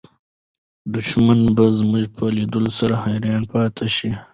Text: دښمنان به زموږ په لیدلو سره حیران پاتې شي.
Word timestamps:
دښمنان 0.93 1.41
به 1.55 1.65
زموږ 1.79 2.05
په 2.15 2.23
لیدلو 2.35 2.71
سره 2.79 2.95
حیران 3.05 3.43
پاتې 3.53 3.87
شي. 3.95 4.11